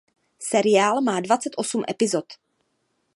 Seriál 0.39 1.01
má 1.01 1.19
dvacet 1.19 1.53
osm 1.57 1.83
epizod. 1.89 2.25